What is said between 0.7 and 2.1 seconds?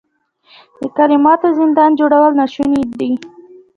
د کلماتو زندان